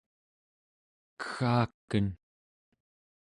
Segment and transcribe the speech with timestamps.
[1.21, 2.07] keggaken